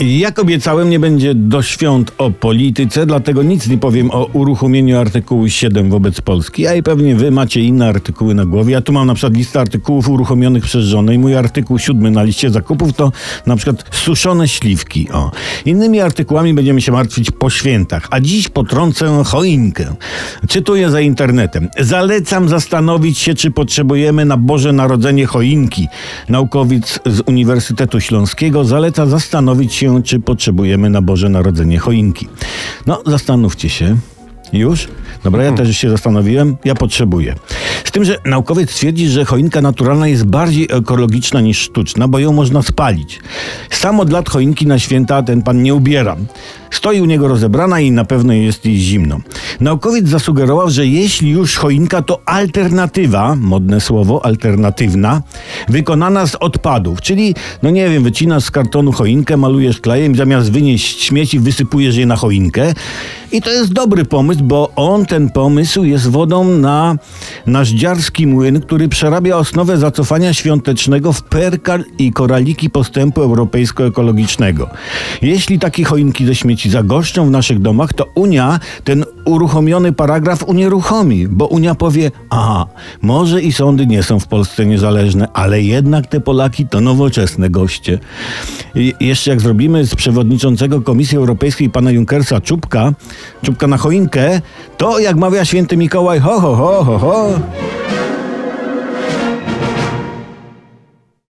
Jak 0.00 0.38
obiecałem, 0.38 0.90
nie 0.90 1.00
będzie 1.00 1.34
do 1.34 1.62
świąt 1.62 2.12
o 2.18 2.30
polityce, 2.30 3.06
dlatego 3.06 3.42
nic 3.42 3.68
nie 3.68 3.78
powiem 3.78 4.10
o 4.10 4.24
uruchomieniu 4.24 4.98
artykułu 4.98 5.48
7 5.48 5.90
wobec 5.90 6.20
Polski. 6.20 6.66
A 6.66 6.74
i 6.74 6.82
pewnie 6.82 7.14
wy 7.14 7.30
macie 7.30 7.60
inne 7.60 7.88
artykuły 7.88 8.34
na 8.34 8.44
głowie. 8.44 8.72
Ja 8.72 8.80
tu 8.80 8.92
mam 8.92 9.06
na 9.06 9.14
przykład 9.14 9.36
listę 9.36 9.60
artykułów 9.60 10.08
uruchomionych 10.08 10.64
przez 10.64 10.84
żonę 10.84 11.14
i 11.14 11.18
mój 11.18 11.36
artykuł 11.36 11.78
7 11.78 12.12
na 12.12 12.22
liście 12.22 12.50
zakupów 12.50 12.92
to 12.92 13.12
na 13.46 13.56
przykład 13.56 13.84
suszone 13.90 14.48
śliwki. 14.48 15.08
O. 15.12 15.30
Innymi 15.64 16.00
artykułami 16.00 16.54
będziemy 16.54 16.80
się 16.80 16.92
martwić 16.92 17.30
po 17.30 17.50
świętach. 17.50 18.08
A 18.10 18.20
dziś 18.20 18.48
potrącę 18.48 19.22
choinkę. 19.24 19.94
Czytuję 20.48 20.90
za 20.90 21.00
internetem. 21.00 21.68
Zalecam 21.80 22.48
zastanowić 22.48 23.18
się, 23.18 23.34
czy 23.34 23.50
potrzebujemy 23.50 24.24
na 24.24 24.36
Boże 24.36 24.72
Narodzenie 24.72 25.26
choinki. 25.26 25.88
Naukowiec 26.28 27.00
z 27.06 27.20
Uniwersytetu 27.26 28.00
Śląskiego 28.00 28.64
zaleca 28.64 29.06
zastanowić 29.06 29.74
się, 29.74 29.87
czy 30.04 30.20
potrzebujemy 30.20 30.90
na 30.90 31.02
Boże 31.02 31.28
Narodzenie 31.28 31.78
choinki. 31.78 32.28
No, 32.86 33.02
zastanówcie 33.06 33.68
się. 33.68 33.96
Już? 34.52 34.88
Dobra, 35.24 35.44
ja 35.44 35.52
też 35.52 35.76
się 35.76 35.90
zastanowiłem. 35.90 36.56
Ja 36.64 36.74
potrzebuję. 36.74 37.34
Z 37.84 37.90
tym, 37.90 38.04
że 38.04 38.18
naukowiec 38.24 38.74
twierdzi, 38.74 39.08
że 39.08 39.24
choinka 39.24 39.62
naturalna 39.62 40.08
jest 40.08 40.24
bardziej 40.24 40.68
ekologiczna 40.70 41.40
niż 41.40 41.58
sztuczna, 41.58 42.08
bo 42.08 42.18
ją 42.18 42.32
można 42.32 42.62
spalić. 42.62 43.20
Sam 43.70 44.00
od 44.00 44.12
lat 44.12 44.28
choinki 44.28 44.66
na 44.66 44.78
święta 44.78 45.22
ten 45.22 45.42
pan 45.42 45.62
nie 45.62 45.74
ubiera. 45.74 46.16
Stoi 46.70 47.00
u 47.00 47.04
niego 47.04 47.28
rozebrana 47.28 47.80
i 47.80 47.90
na 47.90 48.04
pewno 48.04 48.32
jest 48.32 48.64
jej 48.64 48.78
zimno. 48.78 49.20
Naukowiec 49.60 50.08
zasugerował, 50.08 50.70
że 50.70 50.86
jeśli 50.86 51.30
już 51.30 51.56
choinka, 51.56 52.02
to 52.02 52.20
alternatywa, 52.26 53.36
modne 53.36 53.80
słowo, 53.80 54.24
alternatywna, 54.24 55.22
wykonana 55.68 56.26
z 56.26 56.34
odpadów. 56.34 57.00
Czyli, 57.00 57.34
no 57.62 57.70
nie 57.70 57.90
wiem, 57.90 58.02
wycinasz 58.02 58.44
z 58.44 58.50
kartonu 58.50 58.92
choinkę, 58.92 59.36
malujesz 59.36 59.80
klejem, 59.80 60.16
zamiast 60.16 60.52
wynieść 60.52 61.02
śmieci, 61.02 61.40
wysypujesz 61.40 61.96
je 61.96 62.06
na 62.06 62.16
choinkę. 62.16 62.74
I 63.32 63.42
to 63.42 63.50
jest 63.50 63.72
dobry 63.72 64.04
pomysł, 64.04 64.40
bo 64.44 64.70
on, 64.76 65.06
ten 65.06 65.30
pomysł, 65.30 65.84
jest 65.84 66.10
wodą 66.10 66.44
na 66.44 66.96
nasz 67.46 67.68
dziarski 67.68 68.26
młyn, 68.26 68.60
który 68.60 68.88
przerabia 68.88 69.36
osnowę 69.36 69.78
zacofania 69.78 70.34
świątecznego 70.34 71.12
w 71.12 71.22
perkal 71.22 71.84
i 71.98 72.12
koraliki 72.12 72.70
postępu 72.70 73.22
europejsko-ekologicznego. 73.22 74.66
Jeśli 75.22 75.58
takie 75.58 75.84
choinki 75.84 76.26
ze 76.26 76.34
śmieci 76.34 76.70
zagoszczą 76.70 77.26
w 77.26 77.30
naszych 77.30 77.58
domach, 77.58 77.92
to 77.92 78.06
Unia 78.14 78.60
ten 78.84 79.04
uruchomiony 79.48 79.92
paragraf 79.92 80.42
unieruchomi, 80.42 81.28
bo 81.28 81.46
Unia 81.46 81.74
powie, 81.74 82.10
aha, 82.30 82.66
może 83.02 83.42
i 83.42 83.52
sądy 83.52 83.86
nie 83.86 84.02
są 84.02 84.20
w 84.20 84.26
Polsce 84.26 84.66
niezależne, 84.66 85.28
ale 85.32 85.62
jednak 85.62 86.06
te 86.06 86.20
Polaki 86.20 86.66
to 86.66 86.80
nowoczesne 86.80 87.50
goście. 87.50 87.98
I 88.74 88.94
jeszcze 89.00 89.30
jak 89.30 89.40
zrobimy 89.40 89.84
z 89.84 89.94
przewodniczącego 89.94 90.80
Komisji 90.80 91.18
Europejskiej 91.18 91.70
pana 91.70 91.90
Junkersa 91.90 92.40
czubka, 92.40 92.92
czubka 93.42 93.66
na 93.66 93.76
choinkę, 93.76 94.40
to 94.76 94.98
jak 94.98 95.16
mawia 95.16 95.44
święty 95.44 95.76
Mikołaj, 95.76 96.20
ho, 96.20 96.40
ho, 96.40 96.56
ho, 96.56 96.84
ho, 96.84 96.98
ho. 96.98 97.28